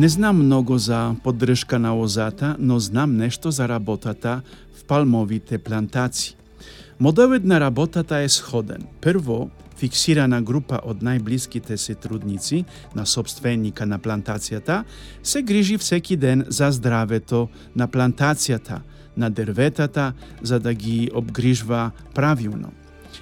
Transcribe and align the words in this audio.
Не 0.00 0.08
знам 0.08 0.36
многу 0.36 0.78
за 0.78 1.14
поддршка 1.24 1.78
на 1.78 1.98
озата, 1.98 2.56
но 2.58 2.78
знам 2.78 3.16
нешто 3.16 3.50
за 3.50 3.68
работата 3.68 4.42
в 4.74 4.84
палмовите 4.84 5.58
плантации. 5.58 6.36
Модовед 7.00 7.44
на 7.44 7.60
работата 7.60 8.16
е 8.16 8.28
сходен. 8.28 8.86
Прво, 9.00 9.50
фиксирана 9.76 10.40
група 10.42 10.80
од 10.88 11.04
најблиските 11.04 11.76
се 11.76 11.94
трудници 11.94 12.64
на 12.96 13.04
собственика 13.04 13.84
на 13.86 13.98
плантацијата 14.00 14.84
се 15.22 15.42
грижи 15.42 15.76
всеки 15.76 16.16
ден 16.16 16.44
за 16.48 16.72
здравето 16.72 17.48
на 17.76 17.88
плантацијата, 17.88 18.80
на 19.16 19.30
дерветата, 19.30 20.12
за 20.42 20.60
да 20.60 20.74
ги 20.74 21.10
обгрижва 21.14 21.90
правилно. 22.14 22.72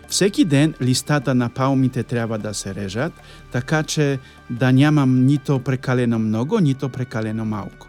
Всеки 0.09 0.45
ден 0.45 0.75
листата 0.83 1.35
на 1.35 1.49
паумите 1.49 2.03
треба 2.03 2.39
да 2.39 2.55
се 2.55 2.75
режат, 2.75 3.13
така 3.53 3.83
че 3.83 4.19
да 4.51 4.73
нямам 4.73 5.25
нито 5.25 5.59
прекалено 5.59 6.19
много, 6.19 6.59
нито 6.59 6.89
прекалено 6.89 7.45
малко. 7.45 7.87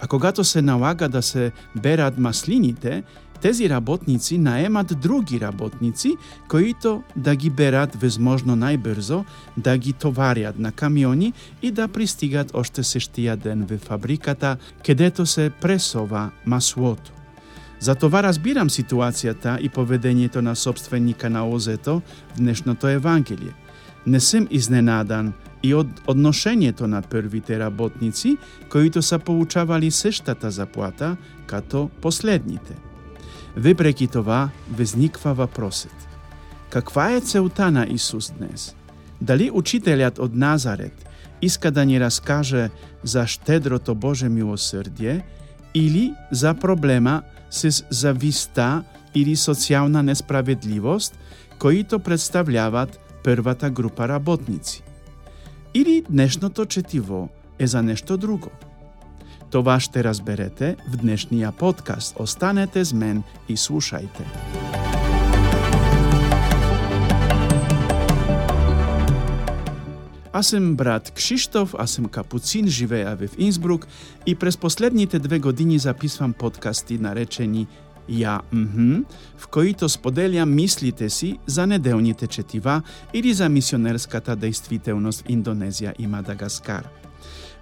А 0.00 0.06
когато 0.06 0.44
се 0.44 0.62
налага 0.62 1.08
да 1.08 1.22
се 1.22 1.52
берат 1.76 2.18
маслините, 2.18 3.02
тези 3.40 3.68
работници 3.70 4.38
наемат 4.38 5.00
други 5.00 5.40
работници, 5.40 6.16
които 6.48 7.02
да 7.16 7.36
ги 7.36 7.50
берат 7.50 7.96
възможно 7.96 8.56
најбрзо, 8.56 9.24
да 9.56 9.78
ги 9.78 9.92
товарят 9.92 10.58
на 10.58 10.72
камиони 10.72 11.32
и 11.62 11.70
да 11.70 11.88
пристигат 11.88 12.50
още 12.54 12.82
същия 12.82 13.36
ден 13.36 13.66
во 13.70 13.78
фабриката, 13.78 14.56
където 14.86 15.26
се 15.26 15.50
пресова 15.60 16.30
маслото. 16.46 17.15
Затова 17.80 18.22
разбирам 18.22 18.70
ситуацијата 18.70 19.60
и 19.60 19.68
поведението 19.68 20.42
на 20.42 20.56
собственика 20.56 21.30
на 21.30 21.48
озето 21.48 22.02
в 22.34 22.36
днешното 22.36 22.88
Евангелие. 22.88 23.52
Не 24.06 24.20
сум 24.20 24.46
изненадан 24.50 25.32
и 25.62 25.74
од 25.74 25.86
одношението 26.06 26.86
на 26.86 27.02
првите 27.02 27.58
работници, 27.58 28.36
които 28.70 29.02
са 29.02 29.18
получавали 29.18 29.90
сештата 29.90 30.50
заплата 30.50 31.16
като 31.46 31.90
последните. 32.00 32.74
Вепреки 33.56 34.06
това, 34.06 34.50
возниква 34.70 35.34
въпросът. 35.34 36.08
Каква 36.70 37.12
е 37.12 37.20
целта 37.20 37.70
на 37.70 37.86
Исус 37.90 38.32
днес? 38.38 38.74
Дали 39.20 39.50
учителят 39.50 40.18
од 40.18 40.34
Назарет 40.34 41.06
иска 41.42 41.70
да 41.70 41.84
ни 41.84 42.00
разкаже 42.00 42.70
за 43.02 43.26
щедрото 43.26 43.94
Боже 43.94 44.28
милосрдие 44.28 45.24
или 45.74 46.14
за 46.32 46.54
проблема 46.54 47.22
с 47.50 47.84
зависта 47.90 48.84
или 49.14 49.36
социјална 49.36 50.02
несправедливост, 50.02 51.18
които 51.58 51.98
представляват 51.98 53.00
првата 53.24 53.70
група 53.70 54.08
работници. 54.08 54.82
Или 55.74 56.04
днешното 56.10 56.66
четиво 56.66 57.28
е 57.58 57.66
за 57.66 57.82
нешто 57.82 58.16
друго. 58.16 58.50
Това 59.50 59.80
ще 59.80 60.04
разберете 60.04 60.76
в 60.92 60.96
днешния 60.96 61.52
подкаст. 61.52 62.16
Останете 62.18 62.84
с 62.84 62.92
мен 62.92 63.22
и 63.48 63.56
слушайте. 63.56 64.24
Аз 70.36 70.46
съм 70.46 70.76
брат 70.76 71.10
Кшиштоф, 71.10 71.74
аз 71.78 71.90
съм 71.90 72.04
капуцин, 72.04 72.66
живея 72.66 73.16
в 73.16 73.28
Инсбрук 73.38 73.86
и 74.26 74.34
през 74.34 74.56
последните 74.56 75.18
две 75.18 75.38
години 75.38 75.78
записвам 75.78 76.32
подкасти, 76.32 76.98
наречени 76.98 77.66
Я 78.08 78.40
мхм, 78.52 79.00
в 79.36 79.46
които 79.48 79.88
споделям 79.88 80.54
мислите 80.54 81.10
си 81.10 81.38
за 81.46 81.66
неделните 81.66 82.26
четива 82.26 82.82
или 83.14 83.32
за 83.32 83.48
мисионерската 83.48 84.36
действителност 84.36 85.20
в 85.20 85.24
Индонезия 85.28 85.94
и 85.98 86.06
Мадагаскар. 86.06 86.88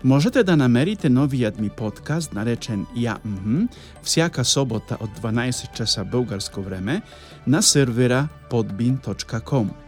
Можете 0.04 0.42
да 0.42 0.56
намерите 0.56 1.08
новиот 1.08 1.60
ми 1.60 1.70
подкаст, 1.70 2.34
наречен 2.34 2.86
Ја 2.96 3.18
мхм, 3.24 3.64
всяка 4.02 4.44
собота 4.44 4.96
од 5.00 5.10
12 5.22 5.76
часа 5.76 6.04
българско 6.04 6.62
време 6.62 7.02
на 7.46 7.62
сервера 7.62 8.28
podbin.com. 8.50 9.83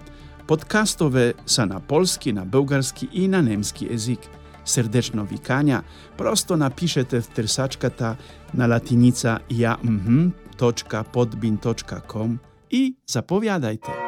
Подкастове 0.46 1.34
са 1.46 1.66
на 1.66 1.80
полски, 1.80 2.32
на 2.32 2.44
български 2.44 3.08
и 3.12 3.28
на 3.28 3.42
немски 3.42 3.88
език. 3.90 4.20
Срдечно 4.64 5.26
викања, 5.26 5.82
просто 6.18 6.56
напишете 6.56 7.20
в 7.20 7.28
трсачката 7.28 8.16
на 8.54 8.66
латиница 8.66 9.38
jamm.podbin.com 9.50 12.36
и 12.70 12.96
заповядајте. 13.08 14.05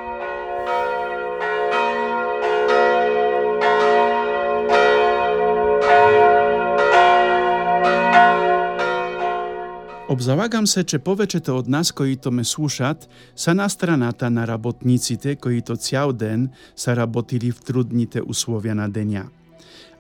Обзалагам 10.19 10.67
се, 10.67 10.83
че 10.83 10.99
повеќето 10.99 11.55
од 11.61 11.69
нас 11.71 11.93
коите 11.95 12.31
ме 12.35 12.43
слушаат 12.45 13.05
са 13.39 13.53
на 13.55 13.69
страната 13.71 14.31
на 14.31 14.47
работниците 14.51 15.37
коите 15.37 15.77
цял 15.77 16.13
ден 16.13 16.49
са 16.77 16.97
работили 16.97 17.53
в 17.53 17.61
трудните 17.61 18.23
условия 18.27 18.75
на 18.75 18.89
денја, 18.91 19.29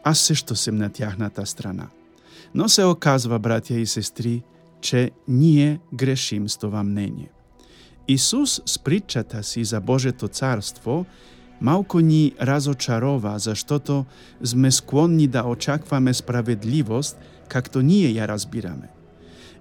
Аз 0.03 0.19
се 0.19 0.35
што 0.35 0.57
сем 0.57 0.77
на 0.77 0.91
тяхната 0.91 1.47
страна. 1.47 1.87
Но 2.55 2.69
се 2.69 2.85
оказва, 2.85 3.39
братја 3.39 3.79
и 3.79 3.87
сестри, 3.87 4.43
че 4.81 5.11
ние 5.29 5.79
грешим 5.95 6.49
с 6.49 6.57
това 6.57 6.83
мнение. 6.83 7.31
Исус 8.09 8.61
с 8.67 8.79
притчата 8.79 9.43
си 9.43 9.65
за 9.65 9.81
Божето 9.81 10.29
царство 10.29 11.07
малко 11.61 12.01
ни 12.01 12.35
разочарова, 12.43 13.39
заштото 13.39 14.05
сме 14.45 14.71
склонни 14.71 15.27
да 15.27 15.45
очакваме 15.47 16.15
справедливост, 16.15 17.19
както 17.49 17.83
ние 17.83 18.15
ја 18.15 18.29
разбираме. 18.29 18.98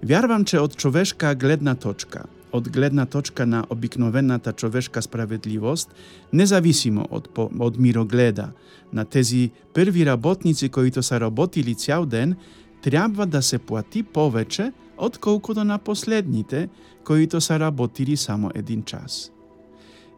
Вярвам, 0.02 0.44
че 0.44 0.60
од 0.60 0.76
човешка 0.76 1.34
гледна 1.34 1.74
точка, 1.74 2.24
од 2.52 2.68
гледна 2.68 3.06
точка 3.06 3.46
на 3.46 3.64
обикновената 3.70 4.52
човешка 4.52 5.02
справедливост, 5.02 5.90
независимо 6.32 7.06
од, 7.10 7.28
од 7.36 7.78
мирогледа 7.78 8.52
на 8.92 9.04
тези 9.04 9.50
први 9.74 10.06
работници 10.06 10.68
кои 10.68 10.92
са 11.02 11.20
работили 11.20 11.74
цял 11.74 12.06
ден, 12.06 12.36
трябва 12.82 13.26
да 13.26 13.42
се 13.42 13.58
плати 13.58 14.02
повече 14.02 14.72
отколкото 14.96 15.64
на 15.64 15.78
последните 15.78 16.68
кои 17.04 17.28
са 17.40 17.60
работили 17.60 18.16
само 18.16 18.50
един 18.54 18.82
час. 18.82 19.30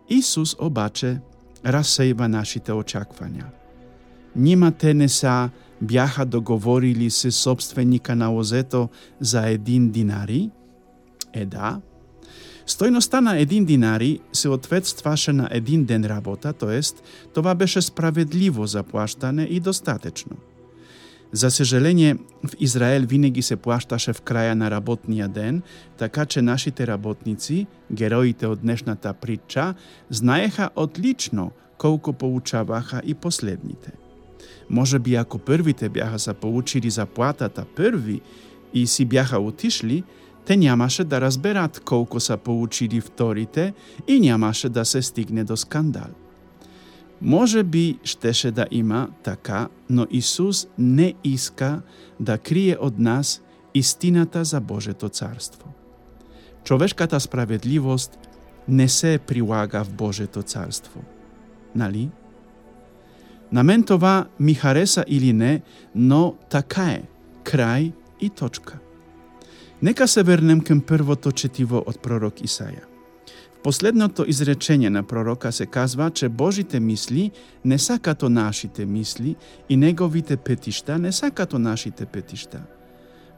Исус 0.09 0.57
обаче 0.59 1.21
разсејва 1.65 2.27
нашите 2.27 2.73
очаквања. 2.73 3.60
Нима 4.37 4.71
те 4.71 4.95
не 4.95 5.09
са 5.09 5.51
бяха 5.83 6.27
договорили 6.27 7.11
се 7.11 7.31
собственика 7.31 8.17
на 8.17 8.35
озето 8.35 8.89
за 9.21 9.47
един 9.49 9.91
динари? 9.91 10.51
Е 11.33 11.47
да. 11.47 11.81
Стојноста 12.67 13.21
на 13.21 13.39
един 13.39 13.65
динари 13.65 14.21
се 14.33 14.49
ответстваше 14.49 15.33
на 15.33 15.49
един 15.51 15.85
ден 15.85 16.05
работа, 16.05 16.53
тоест 16.53 17.03
това 17.35 17.55
беше 17.55 17.83
справедливо 17.83 18.67
заплаштане 18.67 19.43
и 19.43 19.61
достатечно. 19.61 20.37
За 21.33 21.51
сожаление, 21.51 22.17
в 22.47 22.51
Израел 22.61 23.07
винаги 23.07 23.43
се 23.43 23.57
плащаше 23.57 24.13
в 24.13 24.23
краја 24.23 24.55
на 24.55 24.71
работнија 24.71 25.29
ден, 25.29 25.63
така 25.99 26.27
че 26.27 26.43
нашите 26.43 26.87
работници, 26.87 27.67
героите 27.93 28.47
од 28.47 28.61
днешната 28.63 29.15
притча, 29.15 29.75
знаеха 30.11 30.71
отлично 30.77 31.51
колку 31.79 32.13
получаваха 32.13 33.03
и 33.05 33.15
последните. 33.15 33.93
Може 34.71 34.99
би 34.99 35.15
ако 35.15 35.39
првите 35.39 35.89
бяха 35.89 36.19
се 36.19 36.35
получили 36.35 36.91
заплатата 36.91 37.65
први 37.77 38.21
и 38.75 38.87
си 38.87 39.05
бяха 39.05 39.39
отишли, 39.39 40.05
те 40.47 40.57
нямаше 40.57 41.05
да 41.05 41.21
разберат 41.21 41.81
колку 41.81 42.21
са 42.21 42.37
получили 42.37 43.01
вторите 43.01 43.75
и 44.09 44.21
нямаше 44.21 44.69
да 44.69 44.85
се 44.85 45.03
стигне 45.03 45.45
до 45.45 45.57
скандал. 45.57 46.11
Може 47.23 47.63
би 47.63 47.99
щеше 48.05 48.51
да 48.51 48.67
има 48.71 49.09
така, 49.23 49.69
но 49.91 50.07
Исус 50.11 50.67
не 50.79 51.15
иска 51.25 51.83
да 52.21 52.39
крие 52.39 52.77
од 52.81 52.99
нас 52.99 53.43
истината 53.75 54.45
за 54.45 54.61
Божето 54.61 55.09
царство. 55.09 55.75
Човешката 56.65 57.21
справедливост 57.21 58.19
не 58.69 58.89
се 58.89 59.19
прилага 59.27 59.85
в 59.85 59.93
Божето 59.93 60.43
царство. 60.43 61.03
Нали? 61.75 62.11
На 63.53 63.63
мен 63.63 63.83
това 63.83 64.27
ми 64.41 64.55
хареса 64.55 65.05
или 65.09 65.33
не, 65.33 65.63
но 65.95 66.35
така 66.51 66.91
е. 66.91 67.03
Крај 67.45 67.93
и 68.21 68.31
точка. 68.31 68.79
Нека 69.83 70.09
се 70.09 70.23
вернем 70.23 70.61
кон 70.61 70.81
првото 70.81 71.33
четиво 71.33 71.81
од 71.87 71.99
пророк 72.03 72.45
Исаја. 72.45 72.85
В 73.59 73.63
последното 73.63 74.25
изречение 74.29 74.91
на 74.91 75.03
пророка 75.03 75.53
се 75.53 75.67
казва, 75.67 76.11
че 76.11 76.29
Божите 76.29 76.81
мисли 76.81 77.31
не 77.65 77.79
са 77.79 77.99
като 77.99 78.29
нашите 78.29 78.87
мисли 78.87 79.37
и 79.69 79.77
неговите 79.77 80.37
петишта 80.37 80.99
не 80.99 81.13
са 81.13 81.31
като 81.31 81.59
нашите 81.59 82.07
петишта. 82.07 82.61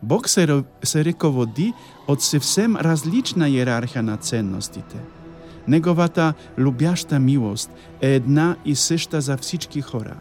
Бог 0.03 0.29
се, 0.29 0.63
се 0.85 1.05
реководи 1.05 1.73
од 2.09 2.23
съвсем 2.23 2.77
различна 2.77 3.49
иерархија 3.49 4.03
на 4.03 4.17
ценностите– 4.17 4.99
Неговата 5.69 6.35
лубјашта 6.59 7.19
милост 7.19 7.71
е 8.01 8.15
една 8.15 8.57
и 8.65 8.75
сешта 8.75 9.21
за 9.21 9.37
всички 9.37 9.81
хора. 9.81 10.17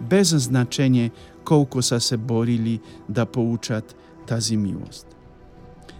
без 0.00 0.32
значење 0.32 1.10
колку 1.44 1.82
са 1.82 2.00
се 2.00 2.16
борили 2.16 2.80
да 3.08 3.26
поучат 3.26 3.96
тази 4.26 4.56
милост. 4.56 5.06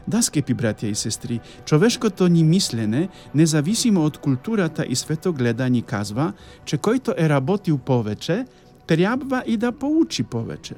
Да, 0.08 0.22
скепи 0.22 0.54
братја 0.54 0.90
и 0.90 0.94
сестри, 0.94 1.40
човешкото 1.64 2.28
ни 2.28 2.44
мислене, 2.44 3.08
независимо 3.34 4.04
од 4.04 4.18
културата 4.18 4.86
и 4.88 4.96
светогледа, 4.96 5.68
ни 5.70 5.82
казва, 5.82 6.32
че 6.64 6.78
којто 6.78 7.14
е 7.18 7.28
работил 7.28 7.78
повече, 7.78 8.46
треба 8.86 9.42
и 9.46 9.56
да 9.56 9.72
поучи 9.72 10.22
повече. 10.22 10.74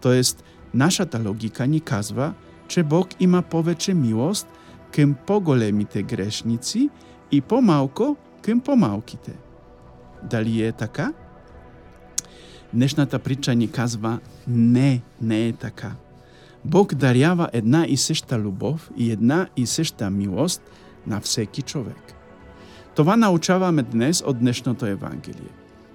Тоест, 0.00 0.44
нашата 0.74 1.22
логика 1.28 1.66
ни 1.66 1.80
казва, 1.80 2.34
че 2.68 2.82
Бог 2.82 3.08
има 3.20 3.42
повече 3.42 3.94
милост 3.94 4.48
кем 4.92 5.14
поголемите 5.26 6.02
грешници 6.02 6.90
и 7.30 7.40
помалко 7.40 8.16
кем 8.42 8.60
помалките. 8.60 9.32
Дали 10.22 10.62
е 10.62 10.72
така? 10.72 11.12
Днешната 12.74 13.18
прича 13.18 13.54
ни 13.54 13.70
казва 13.70 14.18
не, 14.48 15.02
не 15.22 15.48
е 15.48 15.52
така. 15.52 15.92
Бог 16.64 16.94
дарява 16.94 17.48
една 17.52 17.86
и 17.88 17.96
сешта 17.96 18.38
любов 18.38 18.90
и 18.96 19.10
една 19.10 19.48
и 19.56 19.66
сешта 19.66 20.10
милост 20.10 20.62
на 21.06 21.20
всеки 21.20 21.62
човек. 21.62 22.14
Това 22.96 23.16
научаваме 23.16 23.82
днес 23.82 24.22
од 24.26 24.38
днешното 24.38 24.86
Евангелие. 24.86 25.50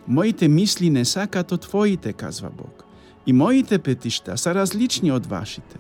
Моите 0.08 0.48
мисли 0.48 0.90
не 0.90 1.06
са 1.06 1.28
като 1.28 1.58
твоите, 1.58 2.14
казва 2.14 2.50
Бог. 2.58 2.84
И 3.28 3.34
моите 3.34 3.80
петишта 3.80 4.38
са 4.38 4.56
различни 4.56 5.12
од 5.12 5.26
вашите. 5.26 5.78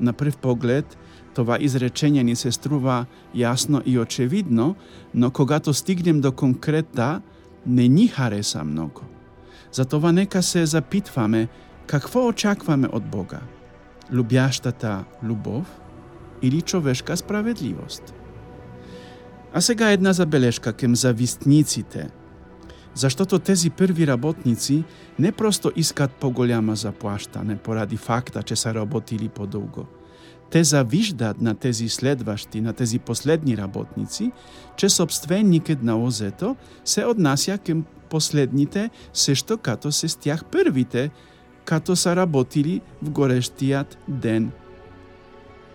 На 0.00 0.12
прв 0.12 0.36
поглед, 0.36 0.98
това 1.34 1.58
изречение 1.60 2.24
ни 2.24 2.36
се 2.36 2.52
струва 2.52 3.06
јасно 3.34 3.82
и 3.86 3.98
очевидно, 3.98 4.76
но 5.14 5.30
когато 5.30 5.74
стигнем 5.74 6.20
до 6.20 6.32
конкрета, 6.32 7.22
не 7.66 7.88
ни 7.88 8.08
хареса 8.08 8.64
многу. 8.64 9.02
Затова 9.72 10.12
нека 10.12 10.42
се 10.42 10.66
запитваме 10.66 11.48
какво 11.86 12.26
очакваме 12.26 12.88
од 12.92 13.02
Бога– 13.10 13.40
лубјаштата 14.12 15.04
любов 15.22 15.80
или 16.42 16.60
човешка 16.60 17.16
справедливост. 17.16 18.14
А 19.52 19.60
сега 19.60 19.90
една 19.90 20.12
забелешка 20.12 20.72
кем 20.72 20.96
завистниците, 20.96 22.08
заштото 22.94 23.38
тези 23.38 23.70
први 23.70 24.06
работници 24.06 24.84
не 25.18 25.32
просто 25.32 25.72
искат 25.76 26.12
поголяма 26.12 26.76
заплаштане 26.76 27.56
поради 27.56 27.96
факта 27.96 28.42
че 28.42 28.56
са 28.56 28.74
работили 28.74 29.28
подолго. 29.28 29.86
Те 30.50 30.64
завиждат 30.64 31.40
на 31.40 31.54
тези 31.54 31.88
следващи, 31.88 32.60
на 32.60 32.72
тези 32.72 32.98
последни 32.98 33.56
работници, 33.56 34.32
че 34.76 34.88
собственикът 34.88 35.82
на 35.82 36.02
озето 36.02 36.56
се 36.84 37.04
однася 37.04 37.58
към 37.58 37.84
последните, 38.10 38.90
също 39.12 39.58
като 39.58 39.92
се 39.92 40.08
стях 40.08 40.44
првите, 40.44 41.10
като 41.64 41.96
са 41.96 42.16
работили 42.16 42.80
в 43.02 43.10
горещият 43.10 43.98
ден. 44.08 44.50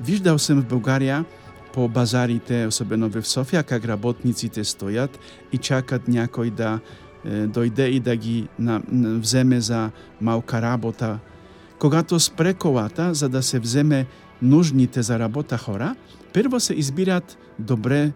Виждал 0.01 0.37
съм 0.37 0.61
в 0.61 0.65
България 0.65 1.25
по 1.73 1.89
базарите, 1.89 2.65
особено 2.67 3.09
в 3.09 3.27
София, 3.27 3.63
как 3.63 3.85
работниците 3.85 4.63
стоят 4.63 5.19
и 5.51 5.57
чакат 5.57 6.07
някой 6.07 6.49
да 6.49 6.79
е, 7.25 7.47
дойде 7.47 7.87
и 7.87 7.99
да 7.99 8.15
ги 8.15 8.47
на, 8.59 8.81
на, 8.91 9.19
вземе 9.19 9.61
за 9.61 9.91
малка 10.21 10.61
работа. 10.61 11.19
Когато 11.79 12.19
спре 12.19 12.53
колата, 12.53 13.13
за 13.13 13.29
да 13.29 13.43
се 13.43 13.59
вземе 13.59 14.05
нужните 14.41 15.01
за 15.01 15.19
работа 15.19 15.57
хора, 15.57 15.95
прво 16.33 16.59
се 16.59 16.73
избират 16.73 17.37
добре 17.59 18.11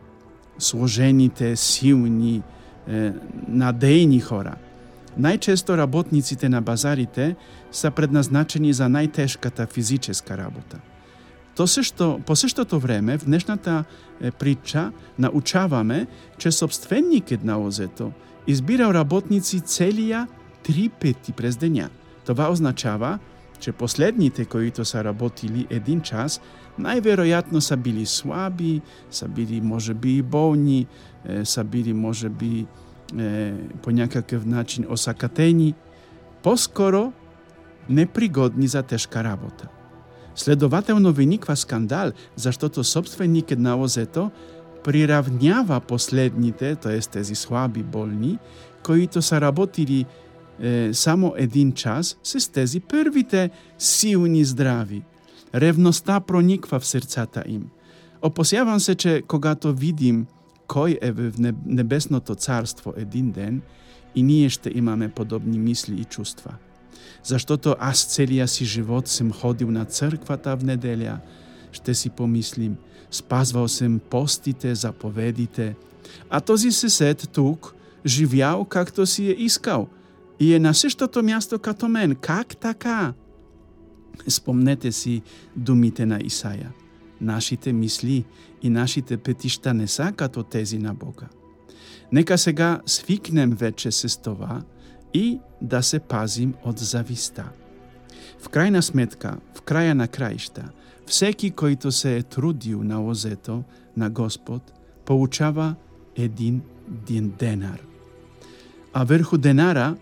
сложените, 0.60 1.56
силни, 1.56 2.42
е, 2.88 3.12
надейни 3.48 4.20
хора– 4.20 4.56
Најчесто 5.14 5.78
работниците 5.78 6.50
на 6.50 6.62
базарите 6.62 7.36
са 7.72 7.92
предназначени 7.92 8.74
за 8.74 8.90
најтешката 8.90 9.68
физическа 9.70 10.38
работа. 10.38 10.80
То 11.56 11.68
се 11.68 11.84
што, 11.86 12.18
по 12.26 12.36
сештото 12.36 12.80
време, 12.80 13.18
в 13.18 13.26
днешната 13.26 13.84
прича, 14.40 14.92
научаваме, 15.20 16.08
че 16.38 16.52
собственикот 16.52 17.44
на 17.44 17.60
озето 17.62 18.12
избирал 18.48 18.94
работници 18.94 19.62
целија 19.62 20.26
три 20.64 20.90
пети 20.90 21.32
през 21.32 21.62
дења. 21.62 21.90
Това 22.26 22.50
означава, 22.50 23.20
че 23.63 23.73
последните 23.73 24.45
които 24.45 24.85
са 24.85 25.05
работили 25.05 25.67
един 25.71 26.01
час, 26.01 26.41
најверојатно 26.79 27.59
са 27.59 27.77
били 27.77 28.07
слаби, 28.07 28.81
са 29.11 29.29
били 29.29 29.61
можеби 29.61 30.17
и 30.17 30.23
болни, 30.23 30.87
са 31.45 31.65
били 31.65 31.93
можеби 31.93 32.67
е, 33.19 33.55
по 33.83 33.91
някакъв 33.91 34.47
начин 34.47 34.87
осакатени, 34.89 35.75
по-скоро 36.43 37.13
непригодни 37.89 38.67
за 38.67 38.83
тешка 38.83 39.25
работа. 39.25 39.69
Следователно 40.35 41.13
виниква 41.13 41.57
скандал, 41.57 42.13
защото 42.37 42.85
собственикът 42.85 43.59
на 43.59 43.77
озето 43.77 44.31
приравнява 44.85 45.81
последните, 45.81 46.77
т.е. 46.77 47.01
тези 47.01 47.35
слаби 47.35 47.83
болни, 47.83 48.39
които 48.83 49.23
са 49.23 49.41
работили 49.41 50.07
е, 50.62 50.90
само 50.94 51.34
един 51.38 51.72
час, 51.72 52.18
се 52.24 52.40
стези 52.40 52.80
првите 52.80 53.50
силни 53.78 54.46
здрави. 54.46 55.04
ревноста 55.56 56.20
прониква 56.20 56.80
в 56.80 56.86
срцата 56.86 57.44
им. 57.48 57.70
Опосявам 58.22 58.80
се, 58.80 58.96
че 58.96 59.24
когато 59.28 59.74
видим 59.74 60.26
кој 60.68 60.98
е 61.02 61.12
в 61.12 61.32
небесното 61.66 62.36
царство 62.36 62.94
един 62.98 63.32
ден 63.32 63.62
и 64.16 64.24
ние 64.24 64.50
ще 64.50 64.72
имаме 64.76 65.10
подобни 65.10 65.60
мисли 65.60 66.02
и 66.02 66.06
чувства. 66.06 66.56
Заштото 67.24 67.76
аз 67.80 68.06
целия 68.06 68.48
си 68.48 68.66
живот 68.66 69.08
сем 69.08 69.32
ходил 69.32 69.72
на 69.72 69.86
црквата 69.86 70.58
в 70.58 70.64
неделя, 70.64 71.20
ще 71.72 71.94
си 71.94 72.10
помислим, 72.10 72.76
спазвал 73.12 73.68
сам 73.68 74.00
постите, 74.10 74.76
заповедите, 74.76 75.76
а 76.30 76.42
този 76.42 76.72
сесед 76.72 77.30
тук 77.34 77.76
живял 78.06 78.66
както 78.66 79.06
си 79.06 79.30
е 79.30 79.36
искал 79.38 79.88
и 80.40 80.54
е 80.54 80.60
на 80.60 80.74
същото 80.74 81.24
място 81.24 81.60
като 81.60 81.88
мен. 81.88 82.16
Как 82.16 82.58
така? 82.58 83.14
Спомнете 84.28 84.92
си 84.92 85.22
думите 85.56 86.06
на 86.06 86.20
Исаја– 86.20 86.68
Нашите 87.24 87.74
мисли 87.74 88.26
и 88.62 88.70
нашите 88.70 89.18
петишта 89.18 89.74
не 89.74 89.88
са 89.88 90.14
като 90.16 90.44
тези 90.44 90.78
на 90.78 90.94
Бога. 90.94 91.28
Нека 92.12 92.38
сега 92.38 92.82
свикнем 92.86 93.52
вече 93.52 93.92
с 93.92 94.22
това 94.22 94.62
и 95.14 95.40
да 95.62 95.84
се 95.84 96.00
пазим 96.00 96.54
од 96.66 96.80
зависта. 96.80 97.46
В 98.40 98.50
крајна 98.52 98.82
сметка, 98.82 99.38
в 99.56 99.62
краја 99.64 99.94
на 99.94 100.08
краишта, 100.08 100.70
всеки 101.06 101.52
којто 101.52 101.90
се 101.90 102.18
е 102.18 102.24
трудил 102.24 102.84
на 102.84 103.00
озето 103.06 103.64
на 103.98 104.10
Господ, 104.10 104.74
получава 105.06 105.76
един 106.16 106.62
ден 106.88 107.34
денар. 107.40 107.80
А 108.94 109.04
върху 109.04 109.38
денара 109.38 109.96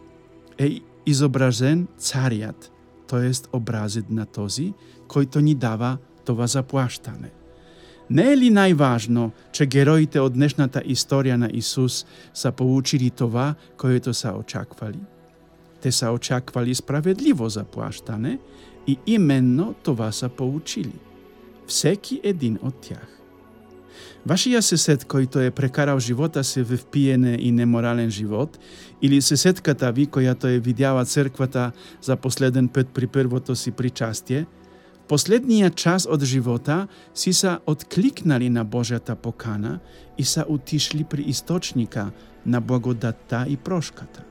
е 0.58 0.81
изображен 1.05 1.88
царјат, 2.00 2.70
тоест 3.08 3.48
jest 3.51 4.10
на 4.10 4.25
този, 4.25 4.74
којто 5.08 5.41
ни 5.41 5.55
дава 5.55 5.98
това 6.25 6.48
заплаштане. 6.48 7.31
Не 8.10 8.34
е 8.34 8.38
ли 8.38 8.50
најважно, 8.51 9.31
че 9.51 9.65
героите 9.65 10.20
од 10.20 10.34
днешната 10.34 10.81
историја 10.81 11.36
на 11.36 11.50
Исус 11.53 12.05
са 12.34 12.51
получили 12.51 13.10
това, 13.10 13.55
което 13.77 14.13
са 14.13 14.34
очаквали? 14.34 15.00
Те 15.81 15.91
са 15.91 16.12
очаквали 16.12 16.75
справедливо 16.75 17.50
заплаштане 17.50 18.39
и 18.88 18.98
именно 19.05 19.75
това 19.84 20.12
са 20.12 20.29
получили. 20.29 21.00
Всеки 21.67 22.22
един 22.24 22.60
од 22.63 22.75
тях. 22.81 23.20
Вашиот 24.25 24.63
сесед 24.63 25.05
којто 25.05 25.41
е 25.48 25.51
прекарал 25.51 26.00
живота 26.00 26.43
се 26.43 26.63
в 26.63 26.86
пиене 26.91 27.38
и 27.39 27.51
неморален 27.51 28.10
живот, 28.10 28.60
или 29.01 29.21
сеседката 29.21 29.91
ви 29.91 30.07
којато 30.07 30.55
е 30.55 30.62
видјава 30.62 31.05
црквата 31.05 31.71
за 32.01 32.15
последен 32.15 32.67
пет 32.67 32.88
при 32.93 33.07
првото 33.07 33.55
си 33.55 33.71
причастие– 33.71 34.45
последниот 35.12 35.75
час 35.75 36.05
од 36.07 36.24
живота 36.24 36.88
си 37.13 37.33
са 37.36 37.57
откликнали 37.67 38.48
на 38.50 38.63
Божјата 38.65 39.15
покана 39.15 39.79
и 40.17 40.24
са 40.24 40.45
утишли 40.48 41.03
при 41.03 41.21
источника 41.21 42.12
на 42.45 42.62
благодатта 42.62 43.45
и 43.50 43.57
прошката. 43.57 44.24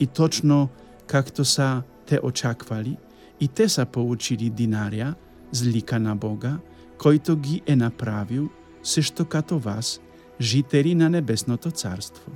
И 0.00 0.06
точно 0.06 0.68
както 1.06 1.44
са 1.44 1.82
те 2.06 2.20
очаквали, 2.22 2.96
и 3.40 3.48
те 3.48 3.68
са 3.68 3.86
получили 3.86 4.50
динарија, 4.50 5.14
злика 5.52 5.98
на 5.98 6.14
Бога, 6.16 6.58
којто 6.98 7.40
ги 7.40 7.62
е 7.66 7.76
направил 7.76 8.50
сешто 8.82 9.24
като 9.24 9.58
вас, 9.58 10.00
жители 10.40 10.94
на 10.94 11.10
Небесното 11.10 11.70
Царство. 11.70 12.30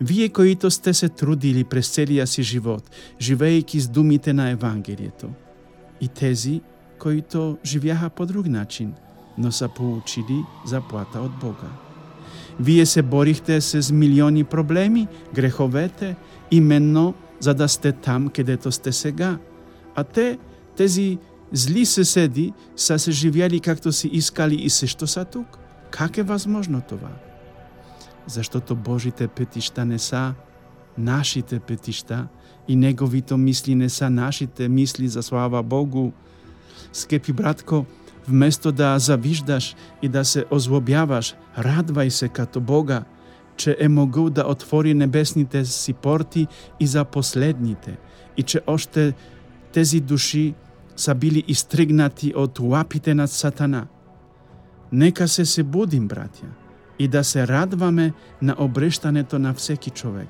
Вие 0.00 0.28
които 0.28 0.70
сте 0.70 0.94
се 0.94 1.08
трудили 1.08 1.64
през 1.64 1.88
целия 1.88 2.26
си 2.26 2.42
живот, 2.42 2.90
живејќи 3.20 3.78
с 3.78 3.88
думите 3.88 4.32
на 4.32 4.50
Евангелието– 4.50 5.30
и 6.02 6.08
тези, 6.08 6.60
които 6.98 7.58
живяха 7.64 8.10
по 8.10 8.26
друг 8.26 8.46
начин, 8.46 8.94
но 9.38 9.52
са 9.52 9.68
получили 9.68 10.44
заплата 10.66 11.20
от 11.20 11.32
Бога. 11.40 11.70
Вие 12.60 12.86
се 12.86 13.02
борихте 13.02 13.60
с 13.60 13.92
милиони 13.92 14.44
проблеми, 14.44 15.08
греховете, 15.34 16.16
именно 16.50 17.14
за 17.40 17.54
да 17.54 17.68
сте 17.68 17.92
там 17.92 18.28
кедето 18.28 18.72
сте 18.72 18.92
сега. 18.92 19.38
А 19.94 20.04
те, 20.04 20.38
тези 20.76 21.18
зли 21.52 21.86
соседи, 21.86 22.52
са 22.76 22.98
се 22.98 23.10
живели 23.10 23.60
както 23.60 23.92
си 23.92 24.08
искали 24.12 24.54
и 24.54 24.70
се 24.70 24.86
што 24.86 25.06
са 25.06 25.24
тук. 25.24 25.58
Как 25.90 26.18
е 26.18 26.22
возможно 26.22 26.80
това? 26.88 27.10
Защото 28.26 28.76
Божите 28.76 29.28
петишта 29.28 29.84
не 29.84 29.98
са 29.98 30.34
нашите 30.98 31.60
петишта 31.60 32.28
и 32.68 32.76
Неговито 32.76 33.36
мисли 33.38 33.74
не 33.74 33.88
са 33.88 34.10
нашите 34.10 34.68
мисли 34.68 35.08
за 35.08 35.22
слава 35.22 35.62
Богу. 35.62 36.12
Скепи 36.92 37.32
братко, 37.32 37.86
вместо 38.28 38.72
да 38.72 38.98
завиждаш 38.98 39.76
и 40.02 40.08
да 40.08 40.24
се 40.24 40.44
озлобяваш, 40.50 41.34
радвај 41.58 42.08
се 42.08 42.28
като 42.28 42.60
Бога, 42.60 43.04
че 43.56 43.76
е 43.80 43.88
могъл 43.88 44.30
да 44.30 44.46
отвори 44.46 44.94
небесните 44.94 45.64
си 45.64 45.92
порти 45.92 46.46
и 46.80 46.86
за 46.86 47.04
последните, 47.04 47.98
и 48.36 48.42
че 48.42 48.60
още 48.66 49.14
тези 49.72 50.00
души 50.00 50.54
са 50.96 51.14
били 51.14 51.44
истригнати 51.48 52.32
од 52.36 52.60
лапите 52.60 53.14
на 53.14 53.28
Сатана. 53.28 53.86
Нека 54.92 55.28
се 55.28 55.44
се 55.44 55.62
будим, 55.62 56.08
братја, 56.08 56.50
и 56.98 57.08
да 57.08 57.24
се 57.24 57.46
радваме 57.48 58.12
на 58.42 58.56
обрештането 58.58 59.38
на 59.38 59.54
всеки 59.54 59.90
човек, 59.90 60.28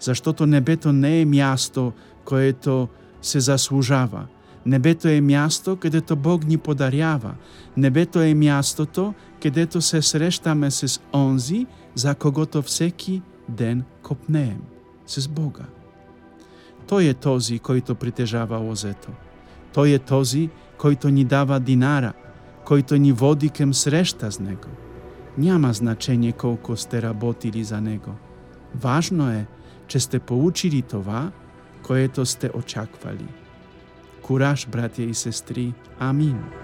заштото 0.00 0.46
небето 0.46 0.92
не 0.92 1.20
е 1.20 1.24
място 1.24 1.92
което 2.24 2.88
се 3.22 3.40
заслужава. 3.40 4.26
Небето 4.66 5.08
е 5.08 5.20
място 5.20 5.76
където 5.76 6.16
Бог 6.16 6.44
ни 6.44 6.58
подарява. 6.58 7.34
Небето 7.76 8.20
е 8.20 8.34
мястото 8.34 9.14
където 9.42 9.80
се 9.80 10.02
срещаме 10.02 10.70
с 10.70 11.00
онзи, 11.14 11.66
за 11.94 12.14
когото 12.14 12.62
всеки 12.62 13.22
ден 13.48 13.84
копнеем, 14.02 14.62
с 15.06 15.28
Бога. 15.28 15.64
Тој 16.88 17.10
е 17.10 17.14
този, 17.14 17.58
който 17.58 17.94
притежава 17.94 18.58
лозето. 18.58 19.10
Тој 19.74 19.94
е 19.94 19.98
този, 19.98 20.50
който 20.78 21.08
ни 21.08 21.24
дава 21.24 21.60
динара, 21.60 22.12
който 22.64 22.96
ни 22.96 23.12
води 23.12 23.48
кем 23.48 23.74
среща 23.74 24.32
с 24.32 24.40
Него. 24.40 24.68
Няма 25.38 25.72
значение 25.72 26.32
колко 26.32 26.76
сте 26.76 27.02
работили 27.02 27.64
за 27.64 27.80
Него. 27.80 28.14
Важно 28.74 29.30
е, 29.30 29.46
че 29.86 30.00
сте 30.00 30.18
получили 30.18 30.82
това, 30.82 31.32
което 31.82 32.26
сте 32.26 32.50
очаквали. 32.54 33.26
Кураж, 34.22 34.68
братя 34.68 35.02
и 35.02 35.14
сестри. 35.14 35.74
Амин. 35.98 36.61